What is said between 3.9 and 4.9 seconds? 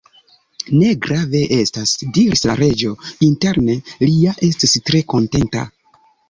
li ja estis